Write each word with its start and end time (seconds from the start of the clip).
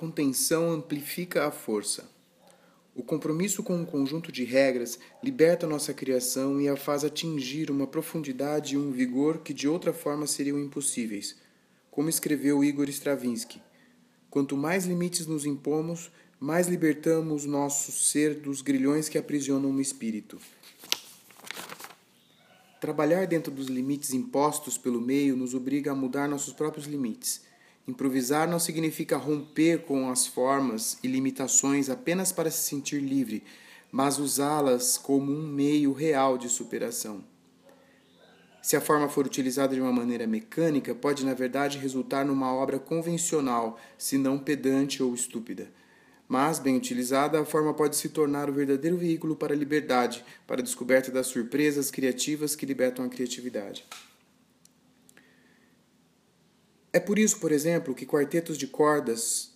contenção 0.00 0.70
amplifica 0.70 1.46
a 1.46 1.50
força. 1.50 2.08
O 2.94 3.02
compromisso 3.02 3.62
com 3.62 3.76
um 3.76 3.84
conjunto 3.84 4.32
de 4.32 4.44
regras 4.44 4.98
liberta 5.22 5.66
nossa 5.66 5.92
criação 5.92 6.58
e 6.58 6.70
a 6.70 6.74
faz 6.74 7.04
atingir 7.04 7.70
uma 7.70 7.86
profundidade 7.86 8.74
e 8.74 8.78
um 8.78 8.90
vigor 8.90 9.40
que 9.40 9.52
de 9.52 9.68
outra 9.68 9.92
forma 9.92 10.26
seriam 10.26 10.58
impossíveis. 10.58 11.36
Como 11.90 12.08
escreveu 12.08 12.64
Igor 12.64 12.88
Stravinsky: 12.88 13.60
Quanto 14.30 14.56
mais 14.56 14.86
limites 14.86 15.26
nos 15.26 15.44
impomos, 15.44 16.10
mais 16.40 16.66
libertamos 16.66 17.44
nosso 17.44 17.92
ser 17.92 18.36
dos 18.36 18.62
grilhões 18.62 19.06
que 19.06 19.18
aprisionam 19.18 19.70
o 19.70 19.82
espírito. 19.82 20.38
Trabalhar 22.80 23.26
dentro 23.26 23.52
dos 23.52 23.66
limites 23.66 24.14
impostos 24.14 24.78
pelo 24.78 24.98
meio 24.98 25.36
nos 25.36 25.52
obriga 25.52 25.92
a 25.92 25.94
mudar 25.94 26.26
nossos 26.26 26.54
próprios 26.54 26.86
limites. 26.86 27.49
Improvisar 27.90 28.48
não 28.48 28.60
significa 28.60 29.16
romper 29.16 29.80
com 29.80 30.10
as 30.10 30.24
formas 30.24 30.96
e 31.02 31.08
limitações 31.08 31.90
apenas 31.90 32.30
para 32.30 32.48
se 32.48 32.62
sentir 32.62 33.00
livre, 33.00 33.42
mas 33.90 34.16
usá-las 34.20 34.96
como 34.96 35.32
um 35.32 35.42
meio 35.42 35.92
real 35.92 36.38
de 36.38 36.48
superação. 36.48 37.24
Se 38.62 38.76
a 38.76 38.80
forma 38.80 39.08
for 39.08 39.26
utilizada 39.26 39.74
de 39.74 39.80
uma 39.80 39.92
maneira 39.92 40.24
mecânica, 40.24 40.94
pode 40.94 41.26
na 41.26 41.34
verdade 41.34 41.78
resultar 41.78 42.24
numa 42.24 42.54
obra 42.54 42.78
convencional, 42.78 43.76
se 43.98 44.16
não 44.16 44.38
pedante 44.38 45.02
ou 45.02 45.12
estúpida. 45.12 45.68
Mas, 46.28 46.60
bem 46.60 46.76
utilizada, 46.76 47.40
a 47.40 47.44
forma 47.44 47.74
pode 47.74 47.96
se 47.96 48.10
tornar 48.10 48.48
o 48.48 48.52
verdadeiro 48.52 48.96
veículo 48.96 49.34
para 49.34 49.52
a 49.52 49.56
liberdade, 49.56 50.24
para 50.46 50.60
a 50.60 50.64
descoberta 50.64 51.10
das 51.10 51.26
surpresas 51.26 51.90
criativas 51.90 52.54
que 52.54 52.64
libertam 52.64 53.04
a 53.04 53.08
criatividade. 53.08 53.84
É 56.92 56.98
por 56.98 57.18
isso, 57.18 57.38
por 57.38 57.52
exemplo, 57.52 57.94
que 57.94 58.04
quartetos 58.04 58.58
de 58.58 58.66
cordas, 58.66 59.52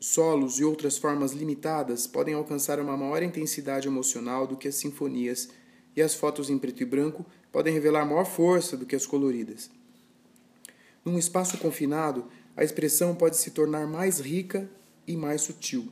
solos 0.00 0.58
e 0.58 0.64
outras 0.64 0.98
formas 0.98 1.32
limitadas 1.32 2.06
podem 2.06 2.34
alcançar 2.34 2.80
uma 2.80 2.96
maior 2.96 3.22
intensidade 3.22 3.86
emocional 3.86 4.46
do 4.46 4.56
que 4.56 4.68
as 4.68 4.74
sinfonias, 4.74 5.48
e 5.96 6.02
as 6.02 6.14
fotos 6.14 6.50
em 6.50 6.58
preto 6.58 6.82
e 6.82 6.86
branco 6.86 7.24
podem 7.52 7.72
revelar 7.72 8.04
maior 8.04 8.24
força 8.24 8.76
do 8.76 8.84
que 8.84 8.96
as 8.96 9.06
coloridas. 9.06 9.70
Num 11.04 11.16
espaço 11.16 11.56
confinado, 11.58 12.26
a 12.56 12.64
expressão 12.64 13.14
pode 13.14 13.36
se 13.36 13.52
tornar 13.52 13.86
mais 13.86 14.18
rica 14.18 14.68
e 15.06 15.16
mais 15.16 15.42
sutil. 15.42 15.88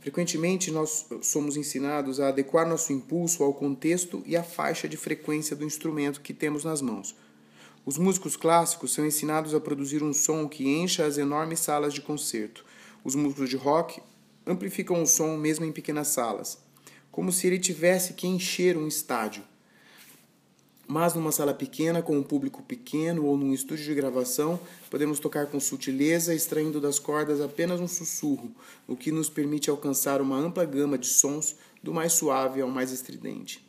Frequentemente, 0.00 0.70
nós 0.70 1.06
somos 1.22 1.56
ensinados 1.56 2.20
a 2.20 2.28
adequar 2.28 2.68
nosso 2.68 2.92
impulso 2.92 3.42
ao 3.42 3.54
contexto 3.54 4.22
e 4.26 4.36
à 4.36 4.42
faixa 4.42 4.88
de 4.88 4.96
frequência 4.96 5.56
do 5.56 5.64
instrumento 5.64 6.20
que 6.20 6.34
temos 6.34 6.64
nas 6.64 6.80
mãos. 6.82 7.16
Os 7.88 7.96
músicos 7.96 8.36
clássicos 8.36 8.92
são 8.92 9.06
ensinados 9.06 9.54
a 9.54 9.60
produzir 9.60 10.02
um 10.02 10.12
som 10.12 10.46
que 10.46 10.68
encha 10.68 11.06
as 11.06 11.16
enormes 11.16 11.60
salas 11.60 11.94
de 11.94 12.02
concerto. 12.02 12.62
Os 13.02 13.14
músicos 13.14 13.48
de 13.48 13.56
rock 13.56 14.02
amplificam 14.46 15.02
o 15.02 15.06
som 15.06 15.38
mesmo 15.38 15.64
em 15.64 15.72
pequenas 15.72 16.08
salas, 16.08 16.58
como 17.10 17.32
se 17.32 17.46
ele 17.46 17.58
tivesse 17.58 18.12
que 18.12 18.26
encher 18.26 18.76
um 18.76 18.86
estádio. 18.86 19.42
Mas 20.86 21.14
numa 21.14 21.32
sala 21.32 21.54
pequena, 21.54 22.02
com 22.02 22.18
um 22.18 22.22
público 22.22 22.62
pequeno 22.62 23.24
ou 23.24 23.38
num 23.38 23.54
estúdio 23.54 23.86
de 23.86 23.94
gravação, 23.94 24.60
podemos 24.90 25.18
tocar 25.18 25.46
com 25.46 25.58
sutileza, 25.58 26.34
extraindo 26.34 26.82
das 26.82 26.98
cordas 26.98 27.40
apenas 27.40 27.80
um 27.80 27.88
sussurro, 27.88 28.52
o 28.86 28.96
que 28.96 29.10
nos 29.10 29.30
permite 29.30 29.70
alcançar 29.70 30.20
uma 30.20 30.36
ampla 30.36 30.66
gama 30.66 30.98
de 30.98 31.06
sons, 31.06 31.56
do 31.82 31.94
mais 31.94 32.12
suave 32.12 32.60
ao 32.60 32.68
mais 32.68 32.92
estridente. 32.92 33.66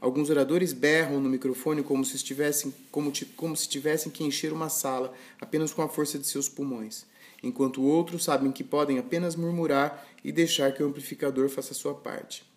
Alguns 0.00 0.30
oradores 0.30 0.72
berram 0.72 1.20
no 1.20 1.28
microfone 1.28 1.82
como 1.82 2.04
se, 2.04 2.14
estivessem, 2.14 2.72
como, 2.90 3.12
como 3.34 3.56
se 3.56 3.68
tivessem 3.68 4.12
que 4.12 4.22
encher 4.22 4.52
uma 4.52 4.68
sala 4.68 5.12
apenas 5.40 5.72
com 5.72 5.82
a 5.82 5.88
força 5.88 6.18
de 6.18 6.26
seus 6.26 6.48
pulmões, 6.48 7.04
enquanto 7.42 7.82
outros 7.82 8.22
sabem 8.22 8.52
que 8.52 8.62
podem 8.62 8.98
apenas 8.98 9.34
murmurar 9.34 10.06
e 10.22 10.30
deixar 10.30 10.72
que 10.72 10.82
o 10.82 10.86
amplificador 10.86 11.48
faça 11.48 11.74
sua 11.74 11.94
parte. 11.94 12.48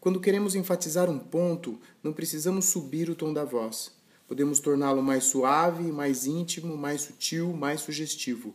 Quando 0.00 0.20
queremos 0.20 0.54
enfatizar 0.54 1.10
um 1.10 1.18
ponto, 1.18 1.78
não 2.02 2.12
precisamos 2.12 2.66
subir 2.66 3.10
o 3.10 3.14
tom 3.14 3.34
da 3.34 3.44
voz. 3.44 3.92
Podemos 4.26 4.60
torná-lo 4.60 5.02
mais 5.02 5.24
suave, 5.24 5.90
mais 5.90 6.24
íntimo, 6.24 6.76
mais 6.76 7.02
sutil, 7.02 7.52
mais 7.52 7.80
sugestivo. 7.80 8.54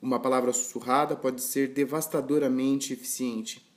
Uma 0.00 0.18
palavra 0.18 0.52
sussurrada 0.52 1.14
pode 1.14 1.42
ser 1.42 1.68
devastadoramente 1.68 2.92
eficiente. 2.92 3.67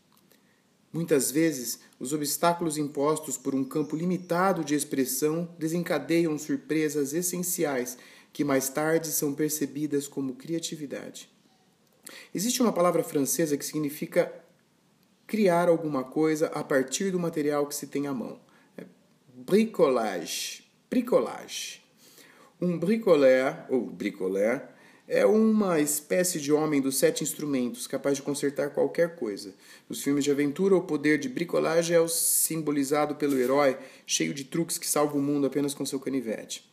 Muitas 0.94 1.32
vezes, 1.32 1.80
os 2.00 2.12
obstáculos 2.12 2.78
impostos 2.78 3.38
por 3.38 3.56
um 3.56 3.64
campo 3.64 3.96
limitado 3.96 4.64
de 4.64 4.76
expressão 4.76 5.50
desencadeiam 5.58 6.38
surpresas 6.38 7.14
essenciais 7.14 7.98
que 8.34 8.44
mais 8.44 8.70
tarde 8.70 9.08
são 9.08 9.34
percebidas 9.34 10.08
como 10.08 10.36
criatividade. 10.36 11.30
Existe 12.34 12.62
uma 12.62 12.74
palavra 12.74 13.04
francesa 13.04 13.58
que 13.58 13.66
significa 13.66 14.34
criar 15.26 15.70
alguma 15.70 16.04
coisa 16.04 16.48
a 16.48 16.64
partir 16.64 17.12
do 17.12 17.20
material 17.20 17.66
que 17.66 17.76
se 17.76 17.88
tem 17.88 18.08
à 18.08 18.14
mão. 18.14 18.40
É 18.78 18.84
bricolage. 19.34 20.70
Bricolage. 20.90 21.82
Um 22.60 22.78
bricoleur, 22.78 23.66
ou 23.70 23.90
bricoleur, 23.90 24.62
é 25.14 25.26
uma 25.26 25.78
espécie 25.82 26.40
de 26.40 26.54
homem 26.54 26.80
dos 26.80 26.98
sete 26.98 27.22
instrumentos, 27.22 27.86
capaz 27.86 28.16
de 28.16 28.24
consertar 28.24 28.70
qualquer 28.70 29.18
coisa. 29.18 29.54
Nos 29.90 30.02
filmes 30.02 30.24
de 30.24 30.32
aventura, 30.32 30.74
o 30.74 30.84
poder 30.84 31.20
de 31.20 31.28
bricolagem 31.28 31.98
é 31.98 32.00
o 32.00 32.08
simbolizado 32.08 33.16
pelo 33.16 33.38
herói, 33.38 33.78
cheio 34.08 34.34
de 34.34 34.46
truques 34.46 34.78
que 34.78 34.88
salva 34.88 35.18
o 35.18 35.22
mundo 35.22 35.46
apenas 35.46 35.74
com 35.74 35.86
seu 35.86 36.00
canivete. 36.00 36.66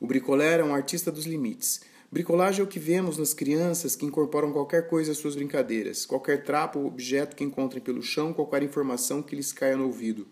O 0.00 0.06
bricoleur 0.06 0.60
é 0.60 0.62
um 0.62 0.72
artista 0.72 1.10
dos 1.10 1.26
limites. 1.26 1.80
Bricolagem 2.08 2.60
é 2.60 2.64
o 2.64 2.68
que 2.68 2.78
vemos 2.78 3.18
nas 3.18 3.34
crianças 3.34 3.96
que 3.96 4.06
incorporam 4.06 4.52
qualquer 4.52 4.86
coisa 4.86 5.10
às 5.10 5.18
suas 5.18 5.34
brincadeiras, 5.34 6.06
qualquer 6.06 6.44
trapo 6.44 6.78
ou 6.78 6.86
objeto 6.86 7.34
que 7.34 7.42
encontrem 7.42 7.82
pelo 7.82 8.00
chão, 8.00 8.32
qualquer 8.32 8.62
informação 8.62 9.24
que 9.24 9.34
lhes 9.34 9.52
caia 9.52 9.76
no 9.76 9.86
ouvido. 9.86 10.28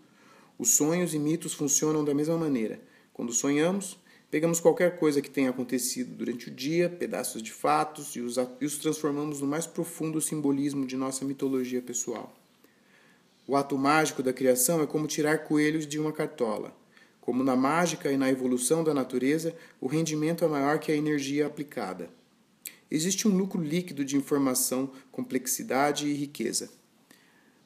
Os 0.57 0.77
sonhos 0.77 1.15
e 1.15 1.19
mitos 1.19 1.53
funcionam 1.53 2.05
da 2.05 2.15
mesma 2.15 2.39
maneira. 2.39 2.81
Quando 3.13 3.33
sonhamos, 3.33 3.99
pegamos 4.31 4.61
qualquer 4.61 4.99
coisa 4.99 5.23
que 5.23 5.31
tenha 5.31 5.51
acontecido 5.51 6.15
durante 6.15 6.49
o 6.49 6.51
dia, 6.51 6.89
pedaços 6.89 7.43
de 7.43 7.53
fatos, 7.53 8.17
e 8.17 8.21
os, 8.21 8.37
e 8.61 8.65
os 8.65 8.79
transformamos 8.79 9.41
no 9.41 9.47
mais 9.47 9.67
profundo 9.67 10.21
simbolismo 10.21 10.87
de 10.87 10.97
nossa 10.97 11.25
mitologia 11.25 11.81
pessoal. 11.81 12.35
O 13.47 13.55
ato 13.55 13.79
mágico 13.79 14.23
da 14.23 14.33
criação 14.33 14.83
é 14.83 14.87
como 14.87 15.07
tirar 15.07 15.45
coelhos 15.45 15.87
de 15.87 15.99
uma 15.99 16.13
cartola. 16.13 16.77
Como 17.21 17.45
na 17.45 17.55
mágica 17.55 18.11
e 18.11 18.17
na 18.17 18.29
evolução 18.29 18.83
da 18.83 18.93
natureza, 18.93 19.55
o 19.81 19.87
rendimento 19.87 20.45
é 20.45 20.49
maior 20.49 20.79
que 20.79 20.91
a 20.91 20.97
energia 20.97 21.47
aplicada. 21.47 22.11
Existe 22.91 23.27
um 23.27 23.37
lucro 23.37 23.61
líquido 23.61 24.05
de 24.05 24.17
informação, 24.17 24.91
complexidade 25.11 26.07
e 26.07 26.13
riqueza. 26.13 26.71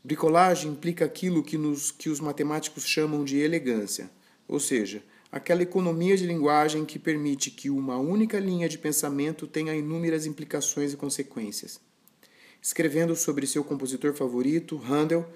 Bricolagem 0.02 0.72
implica 0.72 1.04
aquilo 1.04 1.42
que, 1.42 1.58
nos, 1.58 1.90
que 1.90 2.08
os 2.08 2.20
matemáticos 2.20 2.86
chamam 2.86 3.22
de 3.22 3.38
elegância, 3.38 4.10
ou 4.48 4.58
seja, 4.58 5.02
aquela 5.30 5.62
economia 5.62 6.16
de 6.16 6.26
linguagem 6.26 6.84
que 6.84 6.98
permite 6.98 7.50
que 7.50 7.70
uma 7.70 7.98
única 7.98 8.38
linha 8.38 8.68
de 8.68 8.78
pensamento 8.78 9.46
tenha 9.46 9.74
inúmeras 9.74 10.26
implicações 10.26 10.92
e 10.92 10.96
consequências. 10.96 11.80
Escrevendo 12.60 13.14
sobre 13.14 13.46
seu 13.46 13.64
compositor 13.64 14.12
favorito, 14.12 14.80
Handel, 14.84 15.26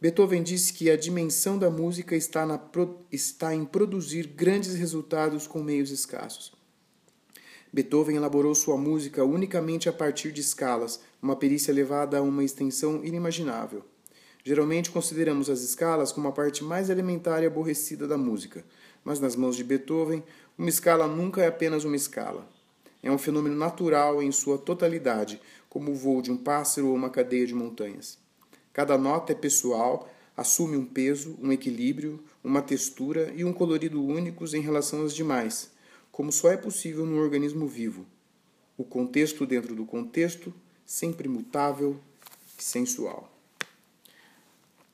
Beethoven 0.00 0.42
disse 0.42 0.72
que 0.72 0.90
a 0.90 0.96
dimensão 0.96 1.58
da 1.58 1.70
música 1.70 2.14
está, 2.14 2.46
na, 2.46 2.60
está 3.10 3.54
em 3.54 3.64
produzir 3.64 4.26
grandes 4.28 4.74
resultados 4.74 5.46
com 5.46 5.62
meios 5.62 5.90
escassos. 5.90 6.52
Beethoven 7.72 8.16
elaborou 8.16 8.54
sua 8.54 8.76
música 8.76 9.24
unicamente 9.24 9.88
a 9.88 9.92
partir 9.92 10.32
de 10.32 10.40
escalas, 10.40 11.00
uma 11.20 11.36
perícia 11.36 11.74
levada 11.74 12.18
a 12.18 12.22
uma 12.22 12.44
extensão 12.44 13.04
inimaginável. 13.04 13.84
Geralmente 14.44 14.90
consideramos 14.90 15.50
as 15.50 15.60
escalas 15.60 16.12
como 16.12 16.28
a 16.28 16.32
parte 16.32 16.64
mais 16.64 16.88
elementar 16.88 17.42
e 17.42 17.46
aborrecida 17.46 18.06
da 18.06 18.16
música, 18.16 18.64
mas 19.08 19.18
nas 19.18 19.34
mãos 19.34 19.56
de 19.56 19.64
Beethoven, 19.64 20.22
uma 20.58 20.68
escala 20.68 21.08
nunca 21.08 21.40
é 21.40 21.46
apenas 21.46 21.82
uma 21.82 21.96
escala. 21.96 22.46
É 23.02 23.10
um 23.10 23.16
fenômeno 23.16 23.56
natural 23.56 24.22
em 24.22 24.30
sua 24.30 24.58
totalidade, 24.58 25.40
como 25.66 25.92
o 25.92 25.94
voo 25.94 26.20
de 26.20 26.30
um 26.30 26.36
pássaro 26.36 26.88
ou 26.88 26.94
uma 26.94 27.08
cadeia 27.08 27.46
de 27.46 27.54
montanhas. 27.54 28.18
Cada 28.70 28.98
nota 28.98 29.32
é 29.32 29.34
pessoal, 29.34 30.12
assume 30.36 30.76
um 30.76 30.84
peso, 30.84 31.38
um 31.40 31.50
equilíbrio, 31.50 32.22
uma 32.44 32.60
textura 32.60 33.32
e 33.34 33.46
um 33.46 33.52
colorido 33.52 34.04
únicos 34.04 34.52
em 34.52 34.60
relação 34.60 35.02
às 35.02 35.14
demais, 35.14 35.70
como 36.12 36.30
só 36.30 36.50
é 36.50 36.58
possível 36.58 37.06
num 37.06 37.18
organismo 37.18 37.66
vivo. 37.66 38.04
O 38.76 38.84
contexto 38.84 39.46
dentro 39.46 39.74
do 39.74 39.86
contexto, 39.86 40.52
sempre 40.84 41.28
mutável 41.28 41.98
e 42.58 42.62
sensual. 42.62 43.37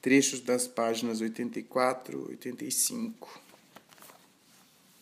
trechos 0.00 0.44
das 0.44 0.66
páginas 0.66 1.20
84 1.20 2.18
e 2.18 2.22
85. 2.32 3.40